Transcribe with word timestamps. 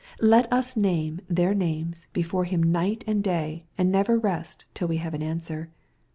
Let 0.23 0.51
us 0.51 0.75
name 0.75 1.19
their 1.27 1.53
names 1.53 2.07
before 2.11 2.45
Him 2.45 2.63
night 2.63 3.03
and 3.05 3.23
day, 3.23 3.65
and 3.77 3.91
never 3.91 4.17
rest 4.17 4.65
till 4.73 4.87
we 4.87 4.97
have 4.97 5.13
an 5.13 5.21
answer. 5.21 5.69